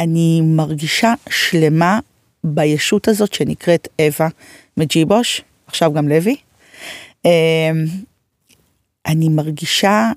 [0.00, 1.98] אני מרגישה שלמה
[2.44, 4.28] בישות הזאת שנקראת אווה
[4.76, 6.36] מג'יבוש, עכשיו גם לוי.
[7.24, 7.84] אמ,
[9.06, 10.12] אני מרגישה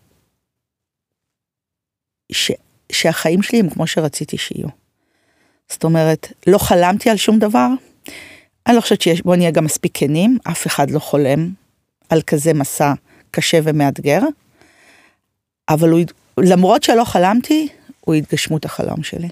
[2.32, 2.52] ש,
[2.92, 4.68] שהחיים שלי הם כמו שרציתי שיהיו.
[5.70, 7.68] זאת אומרת, לא חלמתי על שום דבר.
[8.68, 11.50] אני לא חושבת שיש, בוא נהיה גם מספיק כנים, אף אחד לא חולם
[12.10, 12.94] על כזה מסע
[13.32, 14.22] קשה ומאתגר.
[15.70, 16.02] אבל הוא,
[16.38, 17.68] למרות שלא חלמתי,
[18.02, 19.30] הוא התגשמות החלום שלי.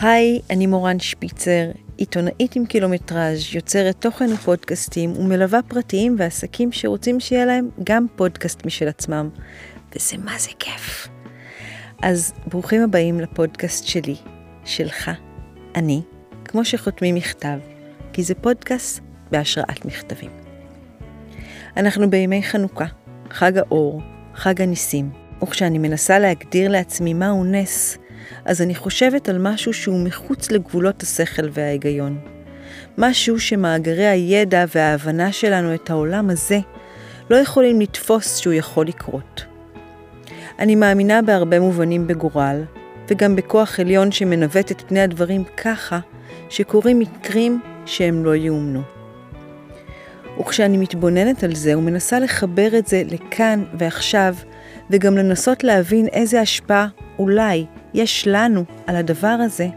[0.00, 7.44] היי, אני מורן שפיצר, עיתונאית עם קילומטראז', יוצרת תוכן ופודקאסטים ומלווה פרטיים ועסקים שרוצים שיהיה
[7.44, 9.28] להם גם פודקאסט משל עצמם.
[9.94, 11.08] וזה מה זה כיף.
[12.02, 14.16] אז ברוכים הבאים לפודקאסט שלי,
[14.64, 15.10] שלך,
[15.74, 16.02] אני,
[16.44, 17.58] כמו שחותמים מכתב,
[18.12, 20.30] כי זה פודקאסט בהשראת מכתבים.
[21.76, 22.86] אנחנו בימי חנוכה,
[23.30, 24.02] חג האור,
[24.34, 25.10] חג הניסים,
[25.42, 27.98] וכשאני מנסה להגדיר לעצמי מהו נס,
[28.44, 32.18] אז אני חושבת על משהו שהוא מחוץ לגבולות השכל וההיגיון.
[32.98, 36.58] משהו שמאגרי הידע וההבנה שלנו את העולם הזה
[37.30, 39.44] לא יכולים לתפוס שהוא יכול לקרות.
[40.58, 42.62] אני מאמינה בהרבה מובנים בגורל,
[43.08, 45.98] וגם בכוח עליון שמנווט את פני הדברים ככה
[46.48, 48.82] שקורים מקרים שהם לא יאומנו.
[50.40, 54.34] וכשאני מתבוננת על זה ומנסה לחבר את זה לכאן ועכשיו,
[54.90, 59.68] וגם לנסות להבין איזה השפעה אולי יש לנו על הדבר הזה,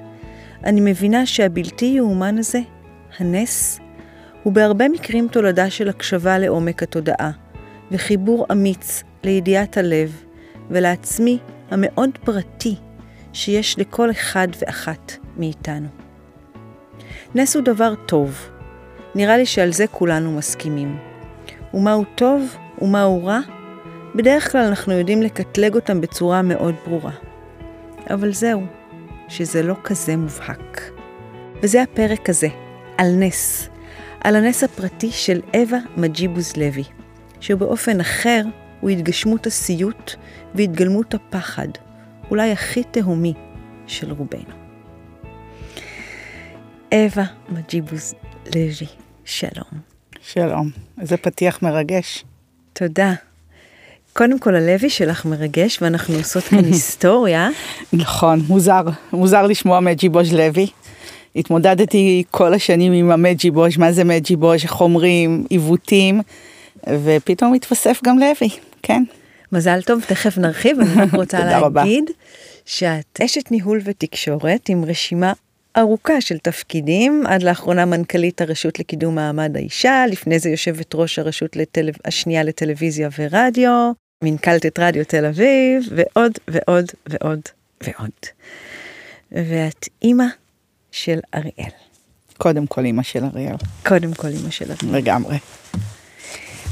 [0.64, 2.60] אני מבינה שהבלתי יאומן הזה,
[3.20, 3.80] הנס,
[4.44, 7.32] הוא בהרבה מקרים תולדה של הקשבה לעומק התודעה,
[7.92, 10.24] וחיבור אמיץ לידיעת הלב,
[10.70, 11.38] ולעצמי
[11.72, 12.76] המאוד פרטי
[13.34, 15.88] שיש לכל אחד ואחת מאיתנו.
[17.36, 18.50] נס הוא דבר טוב.
[19.16, 20.98] נראה לי שעל זה כולנו מסכימים.
[21.74, 23.40] ומהו טוב ומהו רע?
[24.16, 27.12] בדרך כלל אנחנו יודעים לקטלג אותם בצורה מאוד ברורה.
[28.10, 28.66] אבל זהו,
[29.28, 30.92] שזה לא כזה מובהק.
[31.64, 32.48] וזה הפרק הזה,
[32.98, 33.70] על נס,
[34.20, 36.84] על הנס הפרטי של אווה מג'יבוז לוי,
[37.40, 38.42] שבאופן אחר
[38.82, 40.14] הוא התגשמות הסיוט
[40.56, 41.68] והתגלמות הפחד,
[42.32, 43.34] אולי הכי תהומי
[43.88, 44.56] של רובנו.
[46.94, 48.16] אווה מג'יבוז
[48.56, 48.88] לוי,
[49.26, 49.82] שלום.
[50.22, 50.70] שלום,
[51.02, 52.26] איזה פתיח מרגש.
[52.74, 53.31] תודה.
[54.14, 57.50] קודם כל הלוי שלך מרגש ואנחנו עושות כאן היסטוריה.
[57.94, 58.82] נכון, מוזר,
[59.14, 60.68] מוזר לשמוע מג'יבוש לוי.
[61.36, 66.22] התמודדתי כל השנים עם המג'יבוש, מה זה מג'יבוש, איך אומרים, עיוותים,
[67.04, 68.50] ופתאום התווסף גם לוי,
[68.84, 69.04] כן.
[69.52, 72.04] מזל טוב, תכף נרחיב, אני רק רוצה להגיד
[72.66, 75.34] שאת אשת ניהול ותקשורת עם רשימה
[75.78, 81.56] ארוכה של תפקידים, עד לאחרונה מנכ"לית הרשות לקידום מעמד האישה, לפני זה יושבת ראש הרשות
[81.56, 81.90] לטל...
[82.06, 87.42] השנייה לטלוויזיה ורדיו, מנכ"לת רדיו תל אביב, ועוד ועוד ועוד
[87.84, 88.12] ועוד.
[89.32, 90.26] ואת אימא
[90.92, 91.72] של אריאל.
[92.38, 93.56] קודם כל אימא של אריאל.
[93.86, 94.98] קודם כל אימא של אריאל.
[94.98, 95.38] לגמרי.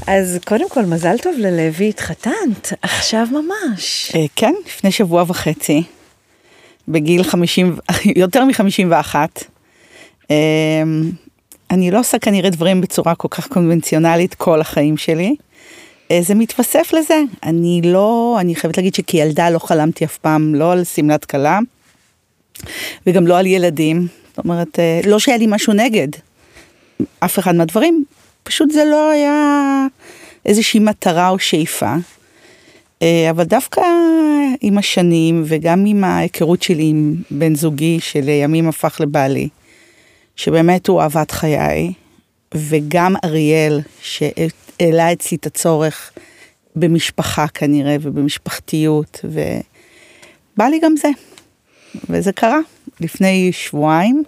[0.06, 4.12] אז קודם כל, מזל טוב ללוי, התחתנת, עכשיו ממש.
[4.14, 5.82] אה, כן, לפני שבוע וחצי,
[6.88, 7.76] בגיל 50,
[8.16, 9.14] יותר מ-51.
[10.30, 10.82] אה,
[11.70, 15.36] אני לא עושה כנראה דברים בצורה כל כך קונבנציונלית כל החיים שלי.
[16.10, 17.22] אה, זה מתווסף לזה.
[17.42, 21.58] אני לא, אני חייבת להגיד שכילדה לא חלמתי אף פעם לא על שמלת כלה,
[23.06, 24.06] וגם לא על ילדים.
[24.28, 26.08] זאת אומרת, לא שהיה לי משהו נגד
[27.20, 28.04] אף אחד מהדברים,
[28.42, 29.86] פשוט זה לא היה
[30.46, 31.94] איזושהי מטרה או שאיפה.
[33.02, 33.80] אה, אבל דווקא
[34.60, 39.48] עם השנים וגם עם ההיכרות שלי עם בן זוגי שלימים הפך לבעלי,
[40.36, 41.92] שבאמת הוא אהבת חיי,
[42.54, 43.80] וגם אריאל
[44.80, 46.12] שהעלה אצלי את הצורך
[46.76, 51.08] במשפחה כנראה ובמשפחתיות, ובא לי גם זה.
[52.10, 52.58] וזה קרה
[53.00, 54.22] לפני שבועיים,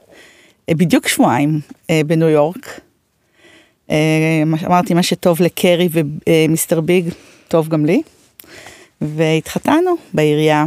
[0.69, 1.61] אה, בדיוק שבועיים
[1.91, 2.81] אה, בניו יורק.
[3.91, 7.09] אה, אמרתי, מה שטוב לקרי ומיסטר ביג,
[7.49, 8.03] טוב גם לי.
[9.01, 10.65] והתחתנו בעירייה,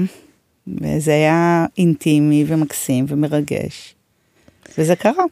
[0.68, 3.96] וזה היה אינטימי ומקסים ומרגש.
[4.78, 5.24] וזה קרה.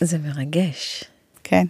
[0.00, 1.04] זה מרגש.
[1.44, 1.64] כן,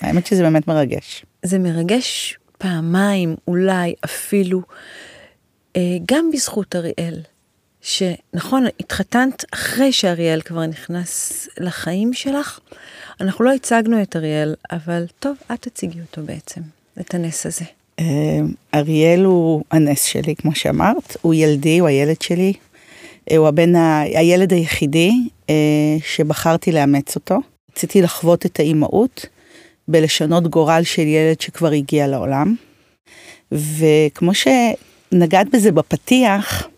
[0.00, 1.24] האמת שזה באמת מרגש.
[1.42, 4.62] זה מרגש פעמיים, אולי אפילו,
[5.76, 7.20] אה, גם בזכות אריאל.
[7.82, 12.60] שנכון, התחתנת אחרי שאריאל כבר נכנס לחיים שלך.
[13.20, 16.60] אנחנו לא הצגנו את אריאל, אבל טוב, את תציגי אותו בעצם,
[17.00, 17.64] את הנס הזה.
[17.98, 18.04] אה,
[18.74, 22.52] אריאל הוא הנס שלי, כמו שאמרת, הוא ילדי, הוא הילד שלי.
[23.30, 24.00] אה, הוא הבן, ה...
[24.00, 25.12] הילד היחידי
[26.02, 27.38] שבחרתי לאמץ אותו.
[27.72, 29.26] רציתי לחוות את האימהות
[29.88, 32.54] בלשנות גורל של ילד שכבר הגיע לעולם.
[33.52, 36.68] וכמו שנגעת בזה בפתיח,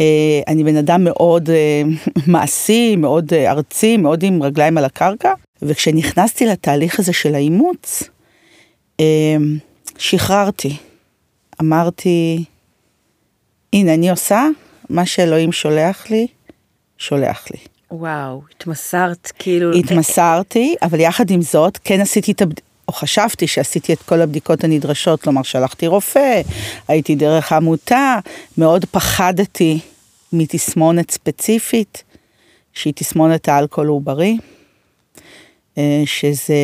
[0.00, 1.82] אה, אני בן אדם מאוד אה,
[2.32, 5.32] מעשי, מאוד אה, ארצי, מאוד עם רגליים על הקרקע,
[5.62, 8.02] וכשנכנסתי לתהליך הזה של האימוץ,
[9.98, 10.76] שחררתי.
[11.60, 12.44] אמרתי,
[13.72, 14.48] הנה, אני עושה
[14.90, 16.26] מה שאלוהים שולח לי,
[16.98, 17.71] שולח לי.
[17.92, 19.72] וואו, התמסרת כאילו...
[19.72, 22.66] התמסרתי, אבל יחד עם זאת, כן עשיתי את הבדיקה.
[22.88, 26.42] או חשבתי שעשיתי את כל הבדיקות הנדרשות, כלומר שלחתי רופא,
[26.88, 28.18] הייתי דרך עמותה,
[28.58, 29.80] מאוד פחדתי
[30.32, 32.02] מתסמונת ספציפית,
[32.72, 34.38] שהיא תסמונת האלכוהול העוברי,
[35.78, 36.54] אה, שזה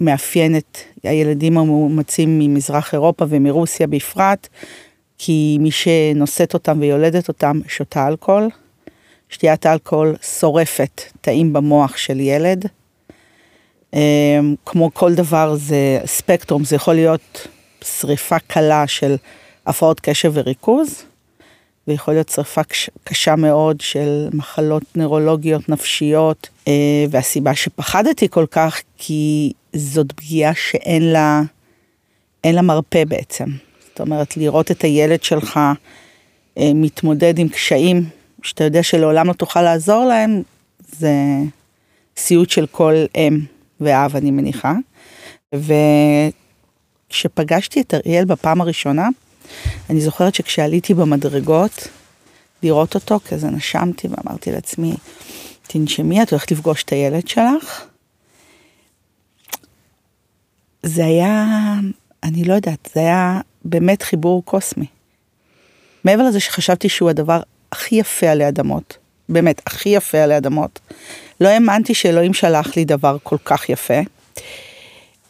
[0.00, 4.48] מאפיין את הילדים המאומצים ממזרח אירופה ומרוסיה בפרט,
[5.18, 8.48] כי מי שנושאת אותם ויולדת אותם שותה אלכוהול.
[9.28, 12.66] שתיית אלכוהול שורפת תאים במוח של ילד.
[13.94, 17.48] אה, כמו כל דבר זה ספקטרום, זה יכול להיות
[17.84, 19.16] שריפה קלה של
[19.66, 21.02] הפרעות קשב וריכוז,
[21.88, 22.60] ויכול להיות שריפה
[23.04, 31.12] קשה מאוד של מחלות נוירולוגיות, נפשיות, אה, והסיבה שפחדתי כל כך, כי זאת פגיעה שאין
[31.12, 31.42] לה,
[32.44, 33.44] אין לה מרפא בעצם.
[33.88, 35.60] זאת אומרת, לראות את הילד שלך
[36.58, 38.08] אה, מתמודד עם קשיים
[38.46, 40.42] שאתה יודע שלעולם לא תוכל לעזור להם,
[40.88, 41.12] זה
[42.16, 43.40] סיוט של כל אם
[43.80, 44.74] ואב, אני מניחה.
[47.08, 49.08] וכשפגשתי את אריאל בפעם הראשונה,
[49.90, 51.88] אני זוכרת שכשעליתי במדרגות
[52.62, 54.94] לראות אותו, כזה נשמתי ואמרתי לעצמי,
[55.66, 57.84] תנשמי, את הולכת לפגוש את הילד שלך.
[60.82, 61.44] זה היה,
[62.22, 64.86] אני לא יודעת, זה היה באמת חיבור קוסמי.
[66.04, 67.40] מעבר לזה שחשבתי שהוא הדבר
[67.72, 68.96] הכי יפה עלי אדמות,
[69.28, 70.80] באמת, הכי יפה עלי אדמות.
[71.40, 74.00] לא האמנתי שאלוהים שלח לי דבר כל כך יפה.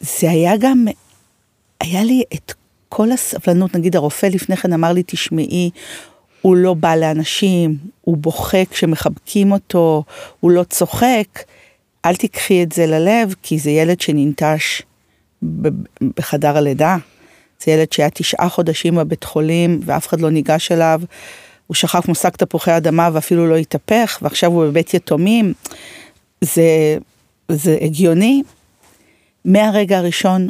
[0.01, 0.85] זה היה גם,
[1.81, 2.53] היה לי את
[2.89, 5.71] כל הסבלנות, נגיד הרופא לפני כן אמר לי, תשמעי,
[6.43, 10.05] הוא לא בא לאנשים, הוא בוכה כשמחבקים אותו,
[10.41, 11.43] הוא לא צוחק,
[12.05, 14.83] אל תיקחי את זה ללב, כי זה ילד שננטש
[16.17, 16.97] בחדר הלידה.
[17.65, 21.01] זה ילד שהיה תשעה חודשים בבית חולים ואף אחד לא ניגש אליו.
[21.67, 25.53] הוא שכח כמו שק תפוחי אדמה ואפילו לא התהפך, ועכשיו הוא בבית יתומים.
[26.41, 26.99] זה,
[27.49, 28.43] זה הגיוני.
[29.45, 30.49] מהרגע הראשון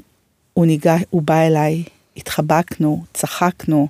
[0.54, 1.82] הוא ניגע, הוא בא אליי,
[2.16, 3.88] התחבקנו, צחקנו,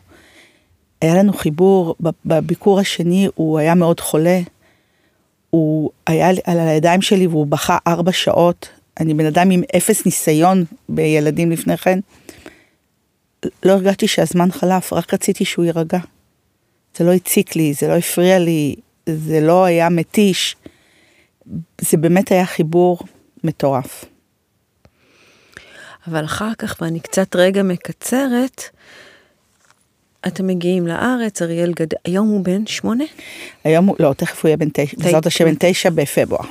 [1.01, 1.95] היה לנו חיבור,
[2.27, 4.41] בביקור השני הוא היה מאוד חולה,
[5.51, 8.69] הוא היה על הידיים שלי והוא בכה ארבע שעות,
[9.01, 11.99] אני בן אדם עם אפס ניסיון בילדים לפני כן.
[13.63, 15.99] לא הרגשתי שהזמן חלף, רק רציתי שהוא יירגע.
[16.97, 18.75] זה לא הציק לי, זה לא הפריע לי,
[19.07, 20.57] זה לא היה מתיש.
[21.81, 22.99] זה באמת היה חיבור
[23.45, 24.05] מטורף.
[26.07, 28.63] אבל אחר כך, ואני קצת רגע מקצרת,
[30.27, 31.87] אתם מגיעים לארץ, אריאל גד...
[32.05, 33.05] היום הוא בן שמונה?
[33.65, 36.49] היום הוא, לא, תכף הוא יהיה בן תשע, בעזרת השם בן תשע בפברואר.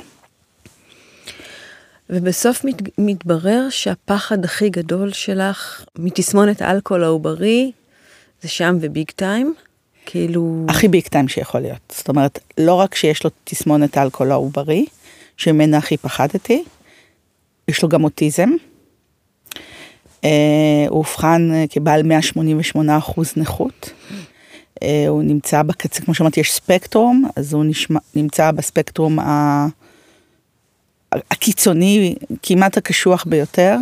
[2.10, 7.72] ובסוף מת, מתברר שהפחד הכי גדול שלך מתסמונת האלכוהול העוברי
[8.42, 9.54] זה שם וביג טיים.
[10.06, 10.64] כאילו...
[10.68, 11.94] הכי ביג טיים שיכול להיות.
[11.96, 14.86] זאת אומרת, לא רק שיש לו תסמונת האלכוהול העוברי,
[15.36, 16.64] שממנה הכי פחדתי,
[17.68, 18.50] יש לו גם אוטיזם.
[20.16, 20.28] Uh,
[20.88, 23.90] הוא אובחן uh, כבעל 188 אחוז נכות.
[24.74, 29.66] Uh, הוא נמצא בקצה, כמו שאמרתי, יש ספקטרום, אז הוא נשמע, נמצא בספקטרום ה...
[31.12, 33.76] הקיצוני, כמעט הקשוח ביותר.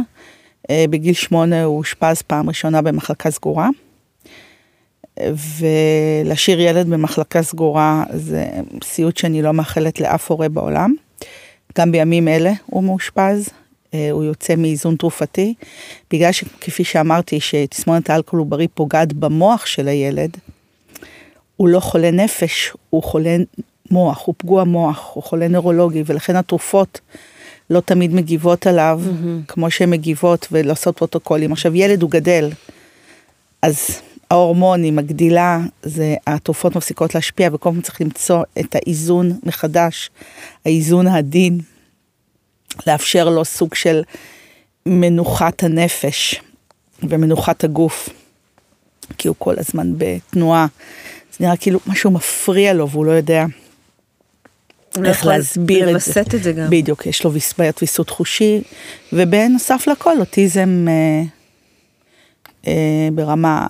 [0.62, 3.68] Uh, בגיל שמונה הוא אושפז פעם ראשונה במחלקה סגורה.
[5.20, 8.46] ולהשאיר ילד במחלקה סגורה זה
[8.84, 10.94] סיוט שאני לא מאחלת לאף הורה בעולם.
[11.78, 13.48] גם בימים אלה הוא מאושפז,
[13.94, 15.54] אה, הוא יוצא מאיזון תרופתי,
[16.10, 20.36] בגלל שכפי שאמרתי שתסמונת האלכוהול עוברי פוגעת במוח של הילד,
[21.56, 23.36] הוא לא חולה נפש, הוא חולה
[23.90, 27.00] מוח, הוא פגוע מוח, הוא חולה נוירולוגי, ולכן התרופות
[27.70, 29.46] לא תמיד מגיבות עליו mm-hmm.
[29.48, 31.52] כמו שהן מגיבות ולעשות פרוטוקולים.
[31.52, 32.50] עכשיו ילד הוא גדל,
[33.62, 34.00] אז
[34.34, 40.10] ההורמונים, הגדילה, זה התרופות מפסיקות להשפיע וכל פעם צריך למצוא את האיזון מחדש,
[40.64, 41.60] האיזון העדין,
[42.86, 44.02] לאפשר לו סוג של
[44.86, 46.40] מנוחת הנפש
[47.02, 48.08] ומנוחת הגוף,
[49.18, 50.66] כי הוא כל הזמן בתנועה.
[51.32, 53.44] זה נראה כאילו משהו מפריע לו והוא לא יודע
[55.04, 55.92] איך להסביר את זה.
[55.92, 56.66] לווסת את זה גם.
[56.70, 58.60] בדיוק, יש לו בעיית ויסות חושי,
[59.12, 61.22] ובנוסף לכל אוטיזם אה,
[62.66, 63.66] אה, ברמה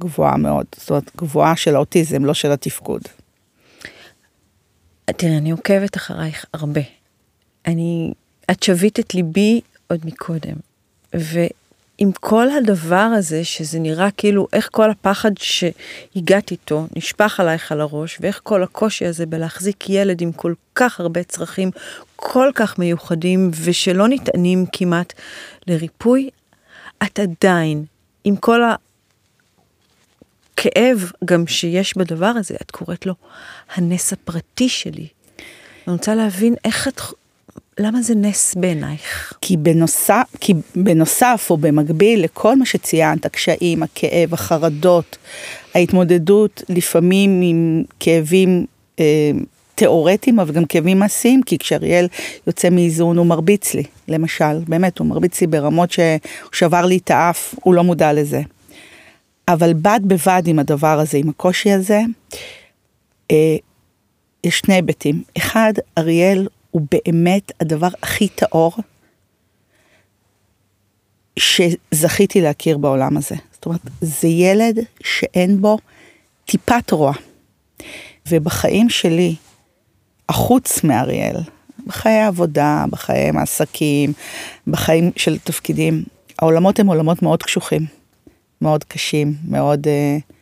[0.00, 3.02] גבוהה מאוד, זאת אומרת גבוהה של האוטיזם, לא של התפקוד.
[5.04, 6.80] תראה, אני עוקבת אחרייך הרבה.
[7.66, 8.12] אני
[8.50, 10.56] את שבית את ליבי עוד מקודם.
[11.14, 17.80] ועם כל הדבר הזה, שזה נראה כאילו איך כל הפחד שהגעת איתו נשפך עלייך על
[17.80, 21.70] הראש, ואיך כל הקושי הזה בלהחזיק ילד עם כל כך הרבה צרכים
[22.16, 25.12] כל כך מיוחדים ושלא ניתנים כמעט
[25.66, 26.30] לריפוי,
[27.02, 27.84] את עדיין,
[28.24, 28.60] עם כל
[30.60, 33.14] הכאב גם שיש בדבר הזה, את קוראת לו
[33.74, 35.06] הנס הפרטי שלי.
[35.86, 37.00] אני רוצה להבין איך את,
[37.78, 39.32] למה זה נס בעינייך?
[39.40, 45.16] כי בנוסף, כי בנוסף או במקביל לכל מה שציינת, הקשיים, הכאב, החרדות,
[45.74, 48.66] ההתמודדות לפעמים עם כאבים
[49.00, 49.30] אה,
[49.74, 52.06] תיאורטיים, אבל גם כאבים מעשיים, כי כשאריאל
[52.46, 56.18] יוצא מאיזון הוא מרביץ לי, למשל, באמת, הוא מרביץ לי ברמות שהוא
[56.52, 58.42] שבר לי את האף, הוא לא מודע לזה.
[59.52, 62.00] אבל בד בבד עם הדבר הזה, עם הקושי הזה,
[63.30, 63.56] אה,
[64.44, 65.22] יש שני היבטים.
[65.38, 68.72] אחד, אריאל הוא באמת הדבר הכי טהור
[71.38, 73.34] שזכיתי להכיר בעולם הזה.
[73.52, 75.78] זאת אומרת, זה ילד שאין בו
[76.44, 77.12] טיפת רוע.
[78.28, 79.34] ובחיים שלי,
[80.28, 81.36] החוץ מאריאל,
[81.86, 84.12] בחיי העבודה, בחיי העסקים,
[84.66, 86.04] בחיים של תפקידים,
[86.38, 87.99] העולמות הם עולמות מאוד קשוחים,
[88.62, 90.32] מאוד קשים, מאוד uh,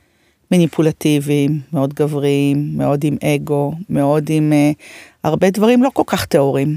[0.50, 4.82] מניפולטיביים, מאוד גבריים, מאוד עם אגו, מאוד עם uh,
[5.24, 6.76] הרבה דברים לא כל כך טהורים.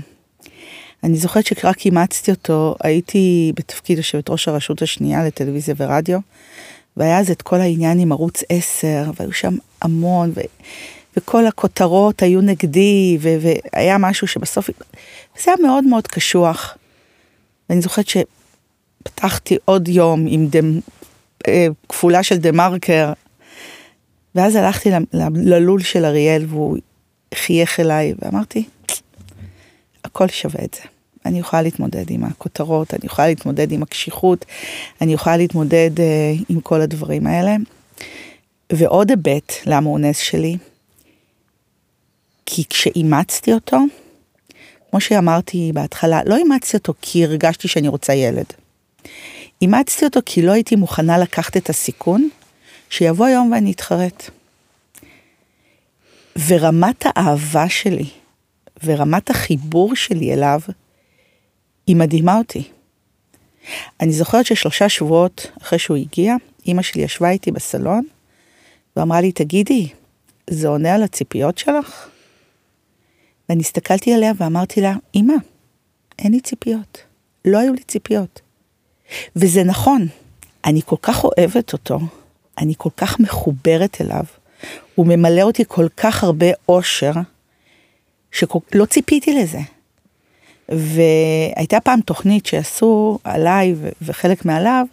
[1.04, 6.20] אני זוכרת שרק אימצתי אותו, הייתי בתפקיד יושבת ראש הרשות השנייה לטלוויזיה ורדיו,
[6.98, 10.42] והיה אז את כל העניין עם ערוץ 10, והיו שם המון, ו...
[11.18, 13.36] וכל הכותרות היו נגדי, ו...
[13.42, 14.70] והיה משהו שבסוף,
[15.44, 16.78] זה היה מאוד מאוד קשוח.
[17.70, 20.80] ואני זוכרת שפתחתי עוד יום עם דם...
[21.48, 23.14] אה, כפולה של דה מרקר,
[24.36, 24.90] ואז הלכתי
[25.34, 26.78] ללול של אריאל והוא
[27.36, 28.64] חייך אליי ואמרתי,
[30.04, 30.90] הכל שווה את זה.
[31.26, 34.46] אני יכולה להתמודד עם הכותרות, אני יכולה להתמודד עם הקשיחות,
[35.02, 37.56] אני יכולה להתמודד uh, עם כל הדברים האלה.
[38.74, 40.58] ועוד היבט למה הוא נס שלי,
[42.46, 43.78] כי כשאימצתי אותו,
[44.90, 48.46] כמו שאמרתי בהתחלה, לא אימצתי אותו כי הרגשתי שאני רוצה ילד.
[49.62, 52.30] אימצתי אותו כי לא הייתי מוכנה לקחת את הסיכון
[52.90, 54.30] שיבוא יום ואני אתחרט.
[56.48, 58.10] ורמת האהבה שלי
[58.84, 60.60] ורמת החיבור שלי אליו,
[61.88, 62.64] היא מדהימה אותי.
[64.00, 68.04] אני זוכרת ששלושה שבועות אחרי שהוא הגיע, אימא שלי ישבה איתי בסלון
[68.96, 69.90] ואמרה לי, תגידי,
[70.50, 72.10] זה עונה על הציפיות שלך?
[73.50, 75.34] ואני הסתכלתי עליה ואמרתי לה, אמא,
[76.20, 76.98] אין לי ציפיות.
[77.46, 78.42] לא היו לי ציפיות.
[79.36, 80.08] וזה נכון,
[80.66, 82.00] אני כל כך אוהבת אותו,
[82.58, 84.24] אני כל כך מחוברת אליו,
[84.96, 87.12] הוא ממלא אותי כל כך הרבה אושר,
[88.32, 89.60] שלא ציפיתי לזה.
[90.70, 94.86] והייתה פעם תוכנית שעשו עליי וחלק מעליו,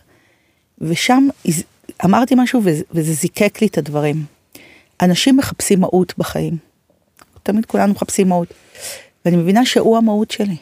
[0.78, 1.28] ושם
[2.04, 2.60] אמרתי משהו
[2.90, 4.25] וזה זיקק לי את הדברים.
[5.00, 6.56] אנשים מחפשים מהות בחיים.
[7.42, 8.48] תמיד כולנו מחפשים מהות.
[9.25, 10.56] ואני מבינה שהוא המהות שלי.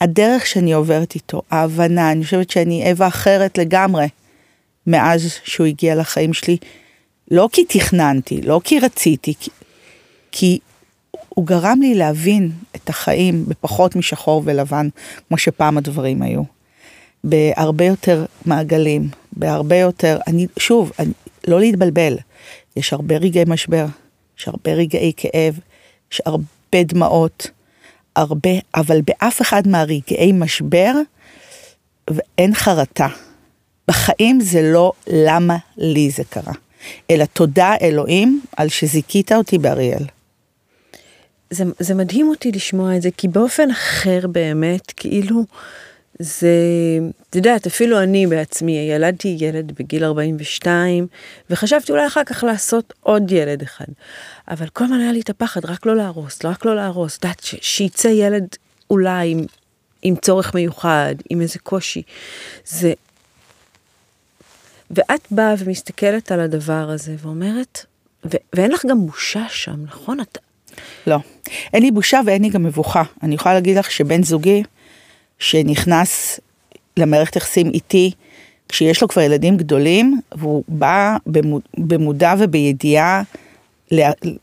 [0.00, 4.06] הדרך שאני עוברת איתו, ההבנה, אני חושבת שאני אווה אחרת לגמרי
[4.86, 6.56] מאז שהוא הגיע לחיים שלי.
[7.30, 9.50] לא כי תכננתי, לא כי רציתי, כי,
[10.32, 10.58] כי
[11.28, 14.88] הוא גרם לי להבין את החיים בפחות משחור ולבן,
[15.28, 16.42] כמו שפעם הדברים היו.
[17.24, 21.12] בהרבה יותר מעגלים, בהרבה יותר, אני, שוב, אני,
[21.48, 22.16] לא להתבלבל,
[22.76, 23.86] יש הרבה רגעי משבר,
[24.38, 25.58] יש הרבה רגעי כאב,
[26.12, 27.50] יש הרבה דמעות,
[28.16, 30.92] הרבה, אבל באף אחד מהרגעי משבר
[32.38, 33.08] אין חרטה.
[33.88, 36.52] בחיים זה לא למה לי זה קרה,
[37.10, 40.04] אלא תודה אלוהים על שזיכית אותי באריאל.
[41.50, 45.44] זה, זה מדהים אותי לשמוע את זה, כי באופן אחר באמת, כאילו,
[46.22, 46.48] זה,
[47.30, 51.06] את יודעת, אפילו אני בעצמי, ילדתי ילד בגיל 42,
[51.50, 53.84] וחשבתי אולי אחר כך לעשות עוד ילד אחד.
[54.48, 57.40] אבל כל הזמן היה לי את הפחד, רק לא להרוס, רק לא להרוס, את יודעת,
[57.42, 58.46] שיצא ילד
[58.90, 59.44] אולי עם,
[60.02, 62.02] עם צורך מיוחד, עם איזה קושי.
[62.66, 62.92] זה...
[64.90, 67.84] ואת באה ומסתכלת על הדבר הזה ואומרת,
[68.24, 70.20] ו- ואין לך גם בושה שם, נכון?
[70.20, 70.38] את,
[71.06, 71.16] לא.
[71.72, 73.02] אין לי בושה ואין לי גם מבוכה.
[73.22, 74.62] אני יכולה להגיד לך שבן זוגי,
[75.40, 76.40] שנכנס
[76.96, 78.10] למערכת יחסים איתי,
[78.68, 81.16] כשיש לו כבר ילדים גדולים, והוא בא
[81.78, 83.22] במודע ובידיעה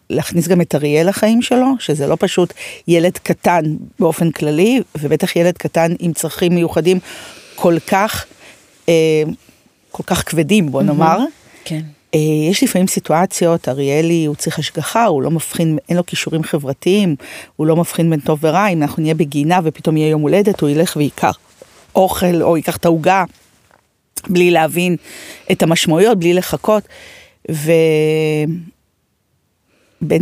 [0.10, 2.54] להכניס גם את אריאל לחיים שלו, שזה לא פשוט
[2.88, 3.63] ילד קטן
[4.00, 7.00] באופן כללי, ובטח ילד קטן עם צרכים מיוחדים
[7.56, 8.25] כל כך,
[8.89, 9.24] אה,
[9.92, 11.20] כל כך כבדים, בוא נאמר.
[11.66, 11.82] כן.
[12.18, 17.16] אה, יש לפעמים סיטואציות, אריאלי הוא צריך השגחה, הוא לא מבחין, אין לו כישורים חברתיים,
[17.56, 20.70] הוא לא מבחין בין טוב ורע, אם אנחנו נהיה בגינה ופתאום יהיה יום הולדת, הוא
[20.70, 21.38] ילך וייקח
[21.96, 23.24] אוכל או ייקח את העוגה,
[24.30, 24.96] בלי להבין
[25.52, 26.84] את המשמעויות, בלי לחכות.
[27.50, 27.74] ובן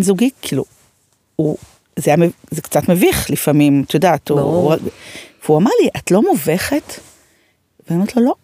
[0.01, 0.65] זוגי, כאילו,
[1.35, 1.57] הוא,
[1.95, 4.73] זה, היה, זה קצת מביך לפעמים, את יודעת, ברור.
[4.73, 4.81] הוא,
[5.45, 6.93] והוא אמר לי, את לא מובכת?
[7.87, 8.35] ואני אומרת לו, לא,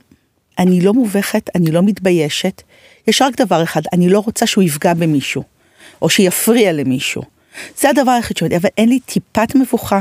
[0.60, 2.62] אני לא מובכת, אני לא מתביישת,
[3.08, 5.44] יש רק דבר אחד, אני לא רוצה שהוא יפגע במישהו,
[6.02, 7.22] או שיפריע למישהו.
[7.78, 10.00] זה הדבר היחיד שאומרתי, אבל אין לי טיפת מבוכה,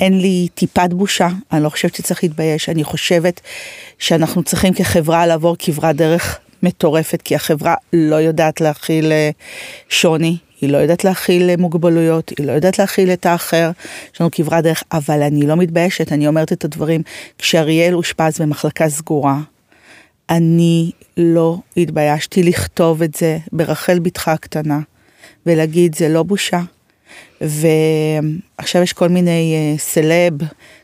[0.00, 3.40] אין לי טיפת בושה, אני לא חושבת שצריך להתבייש, אני חושבת
[3.98, 9.30] שאנחנו צריכים כחברה לעבור כברת דרך מטורפת, כי החברה לא יודעת להכיל אה,
[9.88, 13.70] שוני, היא לא יודעת להכיל אה, מוגבלויות, היא לא יודעת להכיל את האחר,
[14.14, 17.02] יש לנו כברת דרך, אבל אני לא מתביישת, אני אומרת את הדברים.
[17.38, 19.40] כשאריאל אושפז במחלקה סגורה,
[20.30, 24.80] אני לא התביישתי לכתוב את זה ברחל בתך הקטנה,
[25.46, 26.60] ולהגיד זה לא בושה.
[27.40, 30.32] ועכשיו יש כל מיני אה, סלב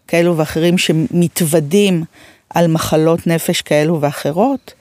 [0.09, 2.05] כאלו ואחרים שמתוודים
[2.51, 4.75] על מחלות נפש כאלו ואחרות,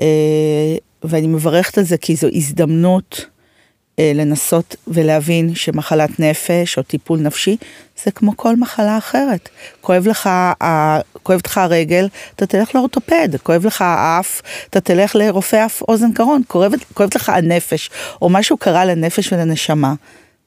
[0.00, 3.26] אה, ואני מברכת על זה כי זו הזדמנות
[4.00, 7.56] לנסות ולהבין שמחלת נפש או טיפול נפשי
[8.04, 9.48] זה כמו כל מחלה אחרת.
[9.80, 10.30] כואב לך,
[11.22, 16.42] כואבת לך הרגל, אתה תלך לאורתופד, כואב לך האף, אתה תלך לרופא אף אוזן קרון,
[16.48, 17.90] כואבת, כואבת לך הנפש,
[18.22, 19.94] או משהו קרה לנפש ולנשמה,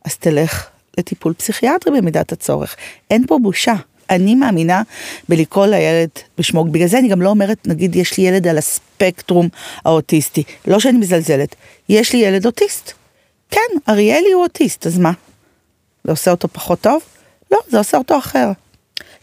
[0.05, 2.75] אז תלך לטיפול פסיכיאטרי במידת הצורך.
[3.11, 3.75] אין פה בושה.
[4.09, 4.81] אני מאמינה
[5.29, 9.49] בלקרוא לילד בשמו, בגלל זה אני גם לא אומרת, נגיד, יש לי ילד על הספקטרום
[9.85, 10.43] האוטיסטי.
[10.67, 11.55] לא שאני מזלזלת,
[11.89, 12.98] יש לי ילד אוטיסט.
[13.49, 15.11] כן, אריאלי הוא אוטיסט, אז מה?
[16.03, 17.03] זה עושה אותו פחות טוב?
[17.51, 18.51] לא, זה עושה אותו אחר.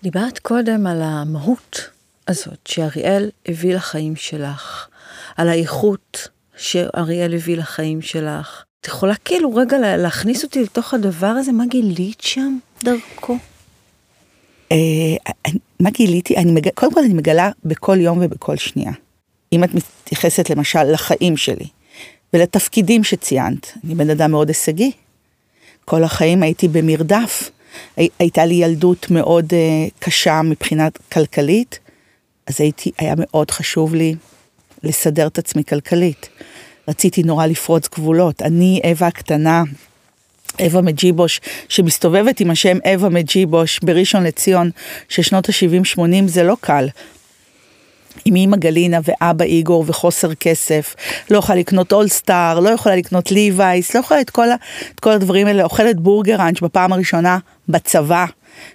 [0.02, 1.90] דיברת קודם על המהות
[2.28, 4.88] הזאת שאריאל הביא לחיים שלך,
[5.36, 8.64] על האיכות שאריאל הביא לחיים שלך.
[8.80, 11.52] את יכולה כאילו רגע להכניס אותי לתוך הדבר הזה?
[11.52, 13.38] מה גילית שם דרכו?
[14.72, 14.76] אה,
[15.80, 16.36] מה גיליתי?
[16.36, 16.68] אני מג...
[16.74, 18.92] קודם כל אני מגלה בכל יום ובכל שנייה.
[19.52, 21.66] אם את מתייחסת למשל לחיים שלי
[22.32, 24.92] ולתפקידים שציינת, אני בן אדם מאוד הישגי.
[25.84, 27.50] כל החיים הייתי במרדף.
[27.96, 28.08] הי...
[28.18, 31.78] הייתה לי ילדות מאוד uh, קשה מבחינת כלכלית,
[32.46, 34.14] אז הייתי, היה מאוד חשוב לי
[34.82, 36.28] לסדר את עצמי כלכלית.
[36.88, 38.42] רציתי נורא לפרוץ גבולות.
[38.42, 39.62] אני, אווה הקטנה,
[40.60, 44.70] אווה מג'יבוש, שמסתובבת עם השם אווה מג'יבוש בראשון לציון,
[45.08, 46.88] ששנות ה-70-80 זה לא קל.
[48.24, 50.94] עם אימא גלינה ואבא איגור וחוסר כסף,
[51.30, 54.56] לא יכולה לקנות אולסטאר, לא יכולה לקנות ליווייס, לא יכולה את כל, ה,
[54.94, 58.24] את כל הדברים האלה, אוכלת בורגראנץ' בפעם הראשונה בצבא,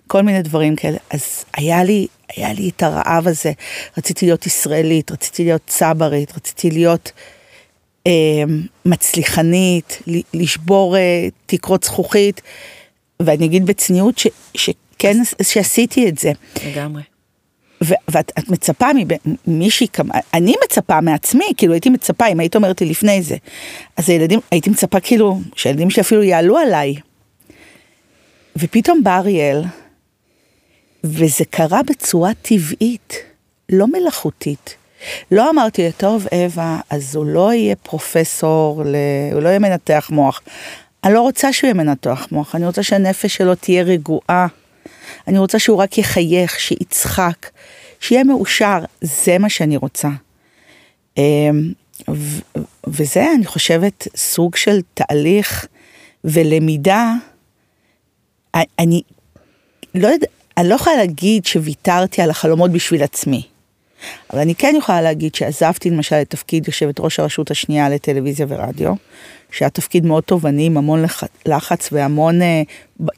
[0.07, 0.97] כל מיני דברים כאלה.
[1.09, 3.51] אז היה לי, היה לי את הרעב הזה,
[3.97, 7.11] רציתי להיות ישראלית, רציתי להיות צברית, רציתי להיות...
[8.07, 8.43] אה,
[8.85, 10.01] מצליחנית,
[10.33, 12.41] לשבור אה, תקרות זכוכית,
[13.19, 16.31] ואני אגיד בצניעות ש, שכן, שעשיתי את זה.
[16.65, 17.01] לגמרי.
[17.81, 18.87] ואת את מצפה
[19.47, 19.87] ממישהי,
[20.33, 23.35] אני מצפה מעצמי, כאילו הייתי מצפה, אם היית אומרת לי לפני זה,
[23.97, 26.95] אז הילדים, הייתי מצפה כאילו, שהילדים שלי אפילו יעלו עליי.
[28.55, 29.63] ופתאום בא אריאל,
[31.03, 33.13] וזה קרה בצורה טבעית,
[33.69, 34.75] לא מלאכותית.
[35.31, 38.83] לא אמרתי, טוב, אווה, אז הוא לא יהיה פרופסור,
[39.33, 40.41] הוא לא יהיה מנתח מוח.
[41.03, 44.47] אני לא רוצה שהוא יהיה מנתח מוח, אני רוצה שהנפש שלו תהיה רגועה.
[45.27, 47.47] אני רוצה שהוא רק יחייך, שיצחק,
[48.01, 50.09] שיהיה מאושר, זה מה שאני רוצה.
[51.17, 51.71] אמ,
[52.87, 55.67] וזה, אני חושבת, סוג של תהליך
[56.23, 57.13] ולמידה.
[58.55, 59.01] אני
[59.95, 63.43] לא, יודע, אני לא יכולה להגיד שוויתרתי על החלומות בשביל עצמי.
[64.33, 68.93] אבל אני כן יכולה להגיד שעזבתי למשל את תפקיד יושבת ראש הרשות השנייה לטלוויזיה ורדיו,
[69.51, 71.05] שהיה תפקיד מאוד תובעני עם המון
[71.45, 72.61] לחץ והמון אה,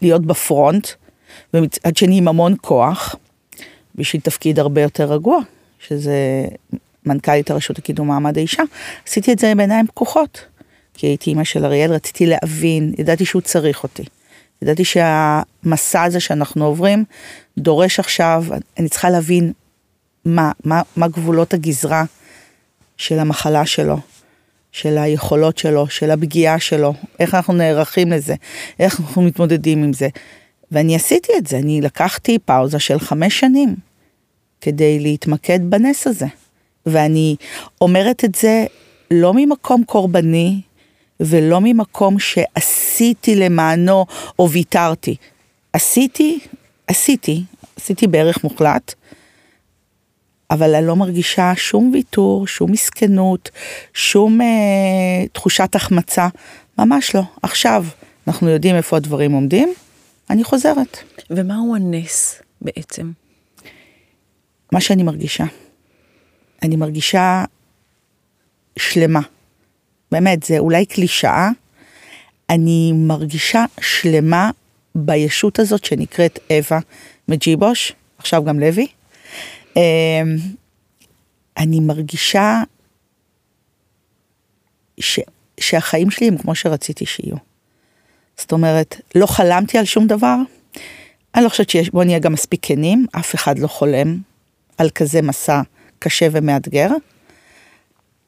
[0.02, 0.88] להיות בפרונט,
[1.54, 3.15] ומצד שני עם המון כוח,
[3.95, 5.39] בשביל תפקיד הרבה יותר רגוע,
[5.79, 6.45] שזה
[7.06, 8.63] מנכ"לית הרשות לקידום מעמד האישה.
[9.08, 10.45] עשיתי את זה בעיניים פקוחות,
[10.93, 14.03] כי הייתי אימא של אריאל, רציתי להבין, ידעתי שהוא צריך אותי.
[14.62, 17.03] ידעתי שהמסע הזה שאנחנו עוברים
[17.58, 18.45] דורש עכשיו,
[18.79, 19.53] אני צריכה להבין
[20.25, 22.03] מה, מה, מה גבולות הגזרה
[22.97, 23.97] של המחלה שלו,
[24.71, 28.36] של היכולות שלו, של הפגיעה שלו, איך אנחנו נערכים לזה,
[28.79, 30.08] איך אנחנו מתמודדים עם זה.
[30.73, 33.75] ואני עשיתי את זה, אני לקחתי פאוזה של חמש שנים
[34.62, 36.25] כדי להתמקד בנס הזה.
[36.86, 37.36] ואני
[37.81, 38.65] אומרת את זה
[39.12, 40.62] לא ממקום קורבני
[41.19, 44.05] ולא ממקום שעשיתי למענו
[44.39, 45.15] או ויתרתי.
[45.73, 46.39] עשיתי,
[46.88, 47.43] עשיתי,
[47.77, 48.93] עשיתי בערך מוחלט,
[50.51, 53.49] אבל אני לא מרגישה שום ויתור, שום מסכנות,
[53.93, 56.27] שום אה, תחושת החמצה,
[56.77, 57.21] ממש לא.
[57.41, 57.86] עכשיו
[58.27, 59.73] אנחנו יודעים איפה הדברים עומדים,
[60.29, 60.97] אני חוזרת.
[61.29, 63.12] ומהו הנס בעצם?
[64.71, 65.45] מה שאני מרגישה.
[66.63, 67.45] אני מרגישה
[68.79, 69.21] שלמה.
[70.12, 71.49] באמת, זה אולי קלישאה.
[72.49, 74.51] אני מרגישה שלמה
[74.95, 76.79] בישות הזאת שנקראת אווה
[77.27, 78.88] מג'יבוש, עכשיו גם לוי.
[79.75, 79.81] אמ,
[81.57, 82.63] אני מרגישה
[84.99, 85.19] ש,
[85.59, 87.53] שהחיים שלי הם כמו שרציתי שיהיו.
[88.38, 90.36] זאת אומרת, לא חלמתי על שום דבר.
[91.36, 94.17] אני לא חושבת שיש, בוא נהיה גם מספיק כנים, אף אחד לא חולם
[94.78, 95.62] על כזה מסע
[96.00, 96.89] קשה ומאתגר.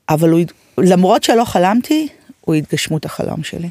[0.10, 0.42] אבל הוא,
[0.78, 2.08] למרות שלא חלמתי,
[2.42, 3.70] הוא התגשמות החלום שלי.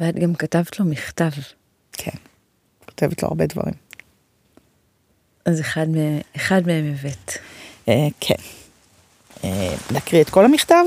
[0.00, 1.30] ואת גם כתבת לו מכתב.
[1.92, 2.16] כן,
[2.86, 3.74] כותבת לו הרבה דברים.
[5.44, 5.86] אז אחד,
[6.36, 7.32] אחד מהם הבאת.
[7.88, 8.34] אה, כן.
[9.44, 10.84] אה, להקריא את כל המכתב?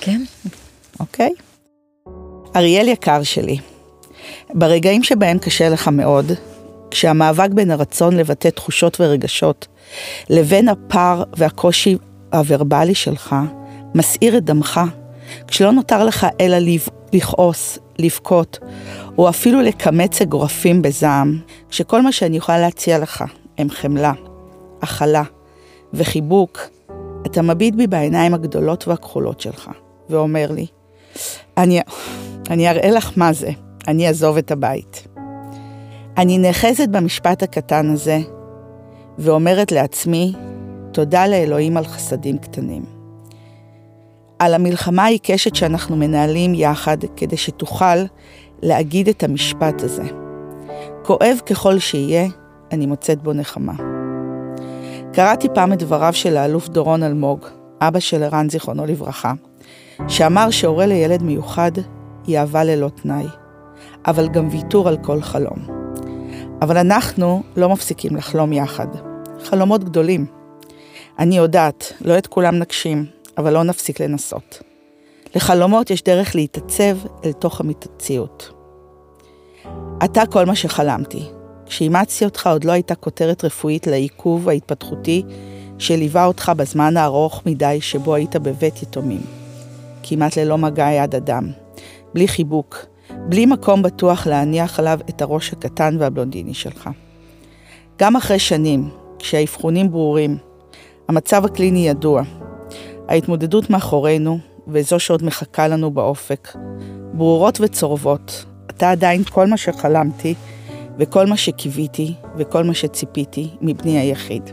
[0.00, 0.22] כן.
[1.00, 1.30] אוקיי.
[2.56, 3.58] אריאל יקר שלי,
[4.54, 6.32] ברגעים שבהם קשה לך מאוד,
[6.90, 9.66] כשהמאבק בין הרצון לבטא תחושות ורגשות
[10.30, 11.96] לבין הפער והקושי
[12.32, 13.36] הוורבלי שלך
[13.94, 14.80] מסעיר את דמך,
[15.46, 16.56] כשלא נותר לך אלא
[17.12, 18.58] לכעוס, לבכות,
[19.18, 21.38] או אפילו לקמץ אגרופים בזעם,
[21.70, 23.24] כשכל מה שאני יכולה להציע לך
[23.58, 24.12] הם חמלה,
[24.82, 25.22] הכלה
[25.94, 26.60] וחיבוק,
[27.26, 29.70] אתה מביט בי בעיניים הגדולות והכחולות שלך,
[30.10, 30.66] ואומר לי,
[31.56, 31.80] אני,
[32.50, 33.50] אני אראה לך מה זה,
[33.88, 35.06] אני אעזוב את הבית.
[36.18, 38.18] אני נאחזת במשפט הקטן הזה,
[39.18, 40.32] ואומרת לעצמי,
[40.92, 43.00] תודה לאלוהים על חסדים קטנים.
[44.38, 48.04] על המלחמה העיקשת שאנחנו מנהלים יחד כדי שתוכל
[48.62, 50.02] להגיד את המשפט הזה.
[51.02, 52.28] כואב ככל שיהיה,
[52.72, 53.72] אני מוצאת בו נחמה.
[55.12, 57.46] קראתי פעם את דבריו של האלוף דורון אלמוג,
[57.80, 59.32] אבא של ערן זיכרונו לברכה,
[60.08, 61.72] שאמר שהורה לילד מיוחד
[62.26, 63.26] היא אהבה ללא תנאי,
[64.06, 65.80] אבל גם ויתור על כל חלום.
[66.62, 68.86] אבל אנחנו לא מפסיקים לחלום יחד.
[69.44, 70.26] חלומות גדולים.
[71.18, 73.06] אני יודעת, לא את כולם נגשים,
[73.38, 74.62] אבל לא נפסיק לנסות.
[75.34, 78.50] לחלומות יש דרך להתעצב אל תוך המציאות.
[80.04, 81.24] אתה כל מה שחלמתי.
[81.66, 85.22] כשאימצתי אותך עוד לא הייתה כותרת רפואית לעיכוב ההתפתחותי
[85.78, 89.39] שליווה אותך בזמן הארוך מדי שבו היית בבית יתומים.
[90.02, 91.50] כמעט ללא מגע יד אדם,
[92.14, 92.86] בלי חיבוק,
[93.28, 96.90] בלי מקום בטוח להניח עליו את הראש הקטן והבלונדיני שלך.
[97.98, 100.36] גם אחרי שנים, כשהאבחונים ברורים,
[101.08, 102.22] המצב הקליני ידוע,
[103.08, 106.48] ההתמודדות מאחורינו, וזו שעוד מחכה לנו באופק,
[107.12, 110.34] ברורות וצורבות, אתה עדיין כל מה שחלמתי,
[110.98, 114.50] וכל מה שקיוויתי, וכל מה שציפיתי מבני היחיד.